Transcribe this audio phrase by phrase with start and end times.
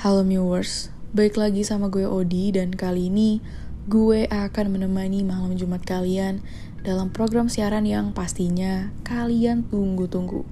[0.00, 3.44] Halo viewers, baik lagi sama gue Odi dan kali ini
[3.84, 6.40] gue akan menemani malam Jumat kalian
[6.80, 10.48] dalam program siaran yang pastinya kalian tunggu-tunggu,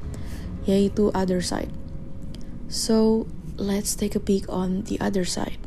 [0.69, 1.73] yaitu Other Side.
[2.69, 3.25] So,
[3.57, 5.62] let's take a peek on the other side.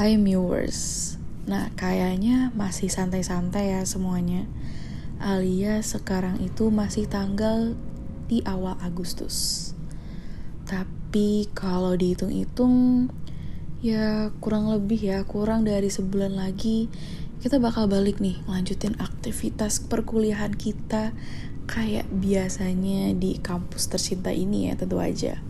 [0.00, 1.12] Hai viewers,
[1.44, 4.48] nah kayaknya masih santai-santai ya semuanya.
[5.20, 7.76] Alias sekarang itu masih tanggal
[8.24, 9.68] di awal Agustus.
[10.64, 13.12] Tapi kalau dihitung-hitung
[13.84, 16.88] ya kurang lebih ya kurang dari sebulan lagi
[17.44, 21.12] kita bakal balik nih lanjutin aktivitas perkuliahan kita
[21.68, 25.44] kayak biasanya di kampus tercinta ini ya tentu aja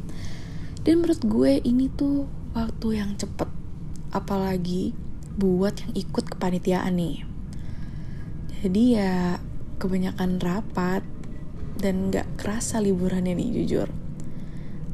[0.83, 3.60] dan menurut gue ini tuh waktu yang cepet
[4.11, 4.95] apalagi
[5.39, 7.17] buat yang ikut kepanitiaan nih.
[8.61, 9.41] Jadi ya
[9.81, 11.01] kebanyakan rapat
[11.81, 13.89] dan gak kerasa liburannya nih jujur.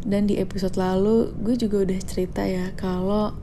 [0.07, 3.35] Dan di episode lalu gue juga udah cerita ya kalau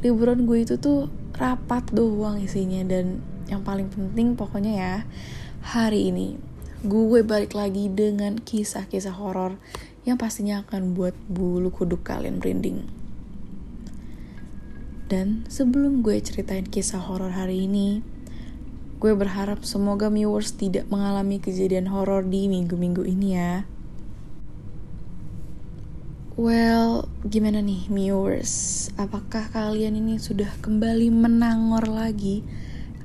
[0.00, 2.80] liburan gue itu tuh rapat doang isinya.
[2.88, 3.20] Dan
[3.52, 4.94] yang paling penting pokoknya ya
[5.60, 6.40] hari ini
[6.80, 9.58] gue balik lagi dengan kisah-kisah horor
[10.06, 12.88] yang pastinya akan buat bulu kuduk kalian merinding.
[15.08, 18.04] Dan sebelum gue ceritain kisah horor hari ini,
[19.00, 23.64] gue berharap semoga viewers tidak mengalami kejadian horor di minggu-minggu ini ya.
[26.36, 28.92] Well, gimana nih viewers?
[29.00, 32.44] Apakah kalian ini sudah kembali menangor lagi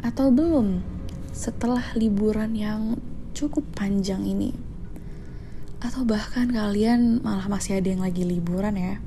[0.03, 0.83] atau belum
[1.31, 2.99] setelah liburan yang
[3.31, 4.51] cukup panjang ini?
[5.79, 8.99] Atau bahkan kalian malah masih ada yang lagi liburan ya?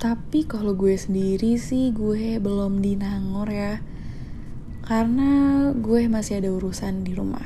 [0.00, 3.84] Tapi kalau gue sendiri sih gue belum di Nangor ya.
[4.80, 7.44] Karena gue masih ada urusan di rumah.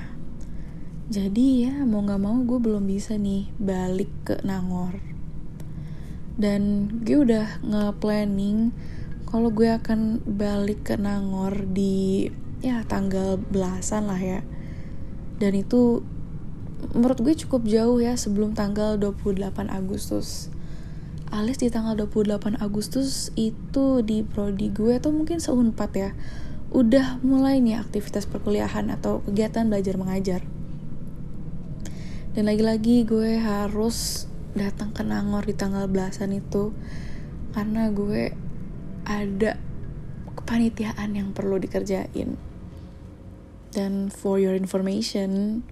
[1.11, 5.03] Jadi ya mau gak mau gue belum bisa nih balik ke Nangor.
[6.39, 8.71] Dan gue udah nge-planning
[9.27, 12.31] kalau gue akan balik ke Nangor di
[12.63, 14.47] ya tanggal belasan lah ya.
[15.43, 16.07] Dan itu
[16.95, 19.43] menurut gue cukup jauh ya sebelum tanggal 28
[19.75, 20.54] Agustus
[21.35, 26.11] alias di tanggal 28 Agustus itu di prodi gue tuh mungkin seunpat ya.
[26.71, 30.47] Udah mulai nih aktivitas perkuliahan atau kegiatan belajar mengajar.
[32.39, 36.71] Dan lagi-lagi gue harus datang ke Nangor di tanggal belasan itu
[37.51, 38.31] karena gue
[39.03, 39.59] ada
[40.39, 42.39] kepanitiaan yang perlu dikerjain.
[43.75, 45.63] Dan for your information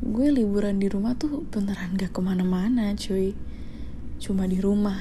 [0.00, 3.36] gue liburan di rumah tuh beneran gak ke mana-mana cuy
[4.18, 4.98] cuma di rumah.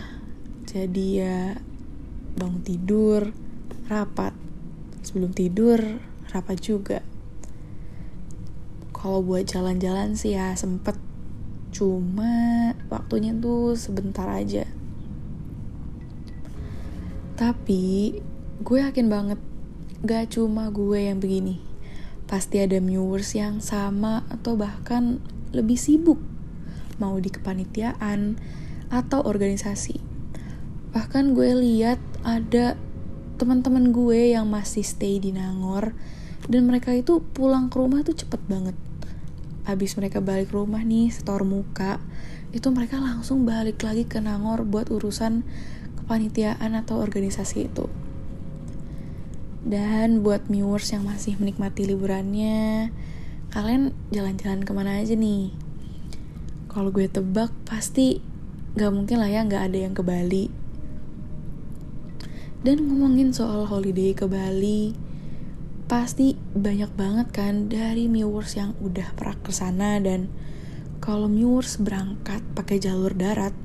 [0.69, 1.57] Jadi ya
[2.38, 3.33] bangun tidur
[3.89, 4.33] rapat.
[5.01, 5.81] Sebelum tidur
[6.29, 7.00] rapat juga.
[8.94, 10.95] Kalau buat jalan-jalan sih ya sempet.
[11.73, 14.66] Cuma waktunya tuh sebentar aja.
[17.38, 18.17] Tapi
[18.66, 19.39] gue yakin banget
[20.01, 21.61] gak cuma gue yang begini.
[22.25, 25.22] Pasti ada viewers yang sama atau bahkan
[25.53, 26.19] lebih sibuk.
[26.97, 28.41] Mau di kepanitiaan
[28.87, 29.99] atau organisasi.
[30.95, 32.79] Bahkan gue lihat ada
[33.37, 35.93] teman-teman gue yang masih stay di Nangor
[36.49, 38.73] dan mereka itu pulang ke rumah tuh cepet banget.
[39.67, 41.99] Abis mereka balik rumah nih setor muka
[42.55, 45.43] itu mereka langsung balik lagi ke Nangor buat urusan
[46.01, 47.85] kepanitiaan atau organisasi itu.
[49.67, 52.89] Dan buat viewers yang masih menikmati liburannya
[53.51, 55.51] kalian jalan-jalan ke mana aja nih?
[56.71, 58.23] Kalau gue tebak pasti
[58.77, 60.53] gak mungkin lah ya gak ada yang ke Bali.
[62.62, 64.94] Dan ngomongin soal holiday ke Bali
[65.89, 69.97] pasti banyak banget kan dari viewers yang udah pernah ke sana.
[69.97, 70.29] Dan
[71.01, 73.57] kalau viewers berangkat pakai jalur darat,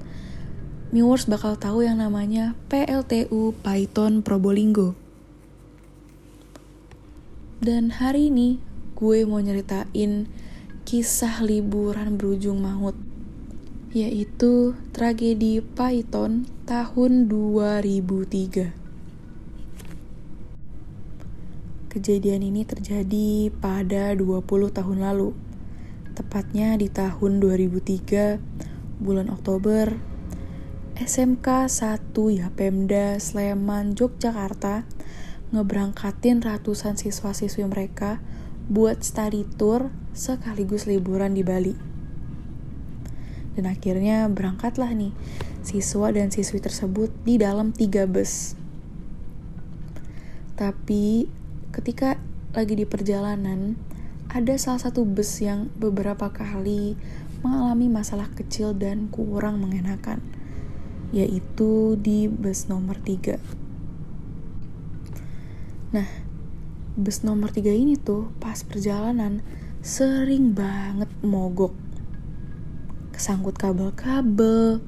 [0.96, 4.96] viewers bakal tahu yang namanya PLTU Python Probolinggo.
[7.60, 8.64] Dan hari ini
[8.96, 10.24] gue mau nyeritain
[10.88, 13.11] kisah liburan berujung maut
[13.92, 18.72] yaitu tragedi Python tahun 2003.
[21.92, 25.36] Kejadian ini terjadi pada 20 tahun lalu,
[26.16, 28.40] tepatnya di tahun 2003,
[28.96, 30.00] bulan Oktober,
[30.96, 34.88] SMK 1 Yapemda Sleman, Yogyakarta
[35.52, 38.24] ngeberangkatin ratusan siswa-siswi mereka
[38.72, 41.91] buat study tour sekaligus liburan di Bali.
[43.52, 45.12] Dan akhirnya berangkatlah nih
[45.62, 48.56] siswa dan siswi tersebut di dalam tiga bus.
[50.56, 51.28] Tapi
[51.72, 52.20] ketika
[52.52, 53.76] lagi di perjalanan,
[54.32, 56.96] ada salah satu bus yang beberapa kali
[57.44, 60.22] mengalami masalah kecil dan kurang mengenakan,
[61.12, 63.36] yaitu di bus nomor 3.
[65.92, 66.08] Nah,
[66.96, 69.44] bus nomor 3 ini tuh pas perjalanan
[69.84, 71.74] sering banget mogok.
[73.22, 74.82] Kesangkut kabel-kabel,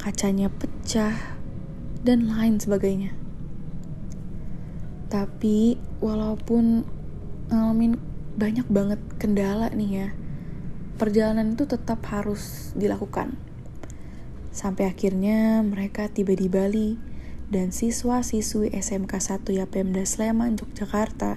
[0.00, 1.12] kacanya pecah,
[2.00, 3.12] dan lain sebagainya.
[5.12, 6.88] Tapi walaupun
[7.52, 8.00] ngalamin
[8.40, 10.08] banyak banget kendala nih ya,
[10.96, 13.36] perjalanan itu tetap harus dilakukan.
[14.56, 16.96] Sampai akhirnya mereka tiba di Bali
[17.52, 21.36] dan siswa-siswi SMK 1 Yapemda Sleman, Yogyakarta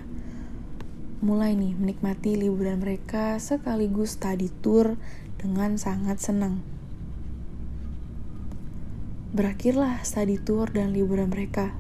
[1.20, 4.96] mulai nih menikmati liburan mereka sekaligus study tour
[5.40, 6.60] dengan sangat senang.
[9.32, 11.72] Berakhirlah study tour dan liburan mereka,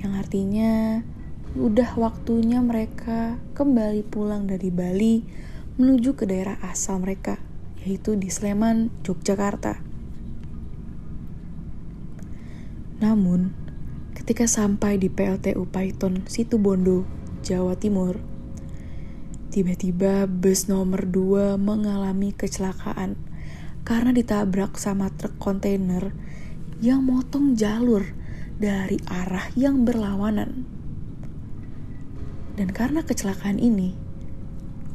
[0.00, 1.04] yang artinya
[1.52, 5.20] udah waktunya mereka kembali pulang dari Bali
[5.76, 7.36] menuju ke daerah asal mereka,
[7.84, 9.84] yaitu di Sleman, Yogyakarta.
[13.04, 13.52] Namun,
[14.16, 17.04] ketika sampai di PLTU Python Situbondo,
[17.42, 18.31] Jawa Timur,
[19.52, 23.20] tiba-tiba bus nomor 2 mengalami kecelakaan
[23.84, 26.16] karena ditabrak sama truk kontainer
[26.80, 28.00] yang motong jalur
[28.56, 30.64] dari arah yang berlawanan.
[32.56, 33.92] Dan karena kecelakaan ini,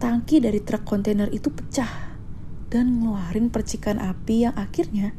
[0.02, 2.18] tangki dari truk kontainer itu pecah
[2.74, 5.14] dan ngeluarin percikan api yang akhirnya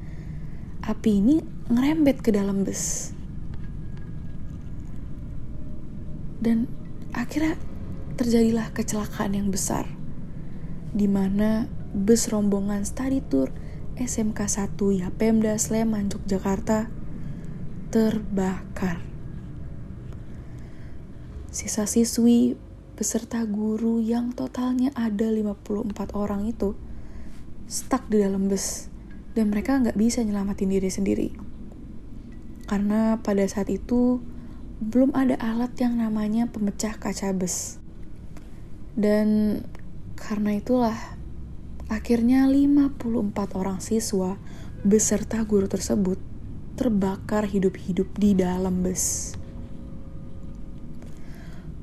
[0.83, 1.39] api ini
[1.71, 3.15] ngerembet ke dalam bus.
[6.43, 6.67] Dan
[7.15, 7.68] akhirnya
[8.19, 9.87] terjadilah kecelakaan yang besar
[10.91, 13.55] di mana bus rombongan study tour
[13.95, 16.91] SMK 1 Yapemda Sleman Yogyakarta
[17.95, 19.07] terbakar.
[21.55, 22.59] Sisa siswi
[22.99, 26.75] beserta guru yang totalnya ada 54 orang itu
[27.71, 28.91] stuck di dalam bus
[29.39, 31.29] dan mereka nggak bisa nyelamatin diri sendiri.
[32.67, 34.19] Karena pada saat itu
[34.83, 37.79] belum ada alat yang namanya pemecah kaca bus.
[38.99, 39.63] Dan
[40.19, 40.99] karena itulah
[41.87, 44.35] akhirnya 54 orang siswa
[44.83, 46.19] beserta guru tersebut
[46.75, 49.39] terbakar hidup-hidup di dalam bus.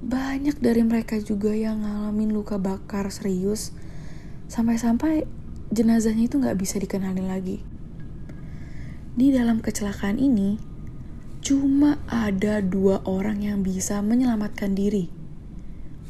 [0.04, 3.72] Banyak dari mereka juga yang ngalamin luka bakar serius
[4.52, 5.24] sampai-sampai
[5.72, 7.58] jenazahnya itu nggak bisa dikenali lagi.
[9.16, 10.60] Di dalam kecelakaan ini,
[11.40, 15.08] cuma ada dua orang yang bisa menyelamatkan diri.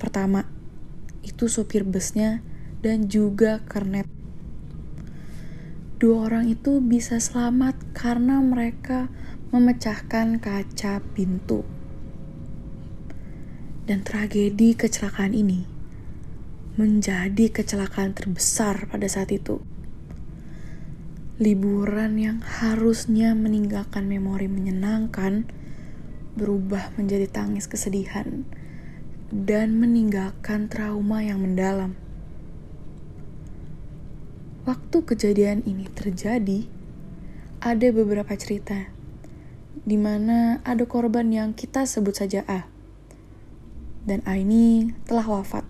[0.02, 0.55] Pertama,
[1.26, 2.46] itu sopir busnya
[2.86, 4.06] dan juga kernet.
[5.98, 9.10] Dua orang itu bisa selamat karena mereka
[9.50, 11.66] memecahkan kaca pintu.
[13.90, 15.66] Dan tragedi kecelakaan ini
[16.76, 19.64] menjadi kecelakaan terbesar pada saat itu.
[21.42, 25.48] Liburan yang harusnya meninggalkan memori menyenangkan
[26.36, 28.44] berubah menjadi tangis kesedihan
[29.36, 32.00] dan meninggalkan trauma yang mendalam.
[34.64, 36.64] Waktu kejadian ini terjadi,
[37.60, 38.96] ada beberapa cerita
[39.84, 42.64] di mana ada korban yang kita sebut saja A
[44.08, 45.68] dan Aini telah wafat.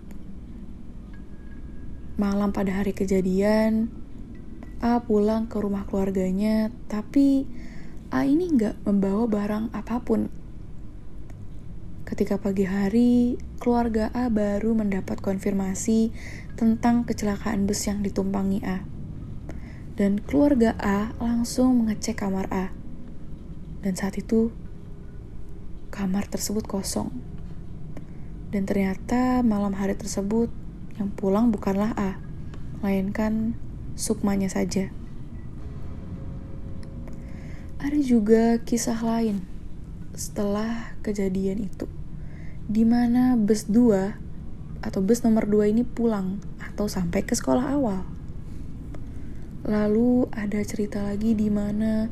[2.16, 3.90] Malam pada hari kejadian,
[4.78, 7.44] A pulang ke rumah keluarganya, tapi
[8.14, 10.45] A ini nggak membawa barang apa pun.
[12.06, 16.14] Ketika pagi hari, keluarga A baru mendapat konfirmasi
[16.54, 18.86] tentang kecelakaan bus yang ditumpangi A.
[19.98, 22.70] Dan keluarga A langsung mengecek kamar A.
[23.82, 24.54] Dan saat itu,
[25.90, 27.10] kamar tersebut kosong.
[28.54, 30.46] Dan ternyata malam hari tersebut
[31.02, 32.22] yang pulang bukanlah A,
[32.86, 33.58] melainkan
[33.98, 34.94] Sukmanya saja.
[37.82, 39.42] Ada juga kisah lain
[40.14, 41.88] setelah kejadian itu,
[42.66, 48.02] di mana bus 2 atau bus nomor 2 ini pulang atau sampai ke sekolah awal.
[49.66, 52.10] Lalu ada cerita lagi di mana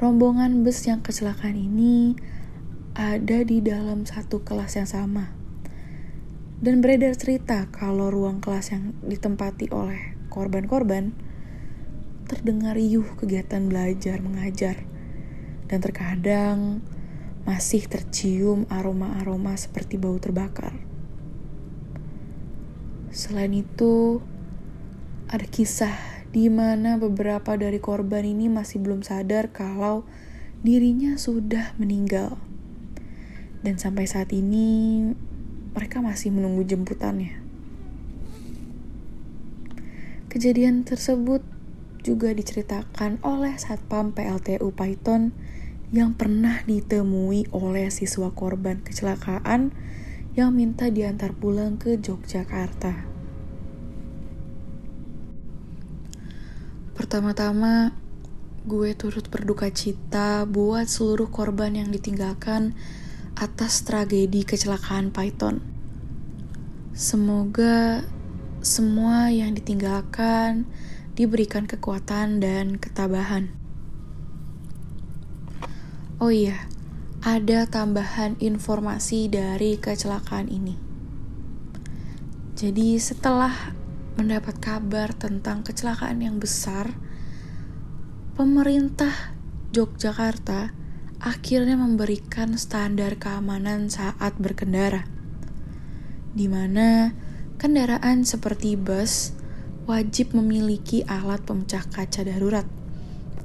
[0.00, 2.16] rombongan bus yang kecelakaan ini
[2.96, 5.32] ada di dalam satu kelas yang sama.
[6.60, 11.12] Dan beredar cerita kalau ruang kelas yang ditempati oleh korban-korban
[12.28, 14.84] terdengar riuh kegiatan belajar mengajar
[15.66, 16.84] dan terkadang
[17.50, 20.70] masih tercium aroma-aroma seperti bau terbakar.
[23.10, 24.22] Selain itu,
[25.26, 25.98] ada kisah
[26.30, 30.06] di mana beberapa dari korban ini masih belum sadar kalau
[30.62, 32.38] dirinya sudah meninggal.
[33.66, 35.10] Dan sampai saat ini
[35.74, 37.34] mereka masih menunggu jemputannya.
[40.30, 41.42] Kejadian tersebut
[42.06, 45.34] juga diceritakan oleh Satpam PLTU Python
[45.90, 49.74] yang pernah ditemui oleh siswa korban kecelakaan
[50.38, 53.10] yang minta diantar pulang ke Yogyakarta.
[56.94, 57.90] Pertama-tama,
[58.70, 62.78] gue turut berduka cita buat seluruh korban yang ditinggalkan
[63.34, 65.58] atas tragedi kecelakaan Python.
[66.94, 68.04] Semoga
[68.60, 70.68] semua yang ditinggalkan
[71.16, 73.59] diberikan kekuatan dan ketabahan.
[76.20, 76.68] Oh iya,
[77.24, 80.76] ada tambahan informasi dari kecelakaan ini.
[82.60, 83.72] Jadi, setelah
[84.20, 86.92] mendapat kabar tentang kecelakaan yang besar,
[88.36, 89.32] pemerintah
[89.72, 90.76] Yogyakarta
[91.24, 95.08] akhirnya memberikan standar keamanan saat berkendara,
[96.36, 97.16] di mana
[97.60, 99.36] Kendaraan seperti bus
[99.84, 102.64] wajib memiliki alat pemecah kaca darurat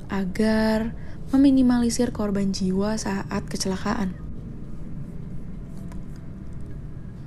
[0.07, 0.95] agar
[1.33, 4.13] meminimalisir korban jiwa saat kecelakaan.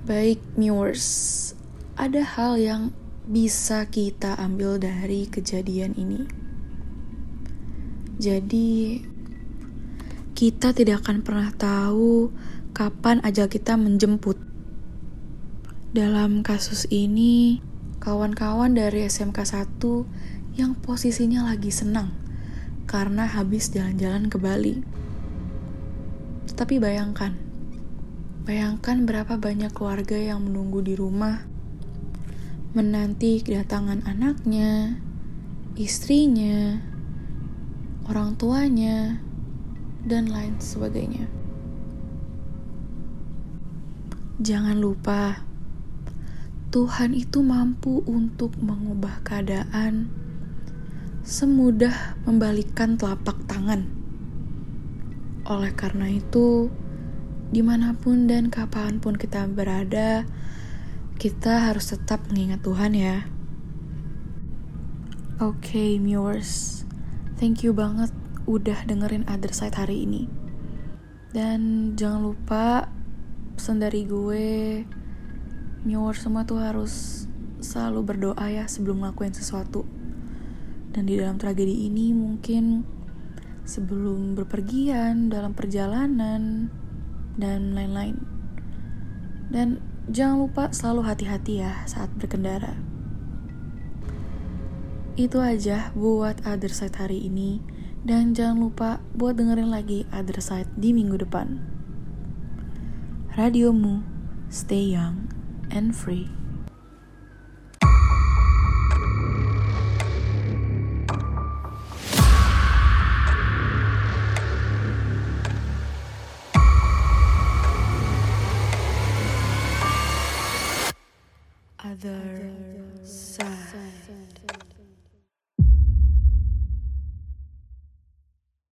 [0.06, 1.52] Baik, viewers,
[1.98, 2.82] ada hal yang
[3.28, 6.24] bisa kita ambil dari kejadian ini.
[8.16, 9.02] Jadi,
[10.32, 12.32] kita tidak akan pernah tahu
[12.72, 14.38] kapan ajal kita menjemput.
[15.92, 17.60] Dalam kasus ini,
[18.00, 22.27] kawan-kawan dari SMK 1 yang posisinya lagi senang
[22.88, 24.80] karena habis jalan-jalan ke Bali.
[26.56, 27.36] Tapi bayangkan,
[28.48, 31.44] bayangkan berapa banyak keluarga yang menunggu di rumah,
[32.72, 34.96] menanti kedatangan anaknya,
[35.76, 36.80] istrinya,
[38.08, 39.20] orang tuanya,
[40.08, 41.28] dan lain sebagainya.
[44.40, 45.44] Jangan lupa
[46.68, 50.17] Tuhan itu mampu untuk mengubah keadaan
[51.28, 53.84] semudah membalikkan telapak tangan.
[55.44, 56.72] Oleh karena itu,
[57.52, 60.24] di mana pun dan kapan pun kita berada,
[61.20, 63.28] kita harus tetap mengingat Tuhan ya.
[65.36, 66.88] Oke, okay, viewers,
[67.36, 68.08] thank you banget
[68.48, 70.32] udah dengerin Other Side hari ini.
[71.36, 72.88] Dan jangan lupa
[73.52, 74.48] pesan dari gue
[75.84, 77.28] Nyawer semua tuh harus
[77.60, 79.84] selalu berdoa ya sebelum ngelakuin sesuatu.
[80.98, 82.82] Dan di dalam tragedi ini mungkin
[83.62, 86.74] sebelum berpergian, dalam perjalanan,
[87.38, 88.18] dan lain-lain.
[89.46, 89.78] Dan
[90.10, 92.74] jangan lupa selalu hati-hati ya saat berkendara.
[95.14, 97.62] Itu aja buat Other Side hari ini.
[98.02, 101.62] Dan jangan lupa buat dengerin lagi Other Side di minggu depan.
[103.38, 104.02] Radiomu,
[104.50, 105.30] stay young
[105.70, 106.26] and free.